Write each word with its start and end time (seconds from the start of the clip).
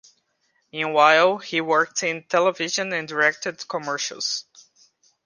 Meanwhile, 0.73 1.37
he 1.37 1.61
worked 1.61 2.01
in 2.01 2.23
television 2.23 2.91
and 2.91 3.07
directed 3.07 3.67
commercials. 3.67 4.45